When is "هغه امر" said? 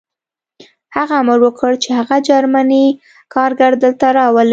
0.95-1.39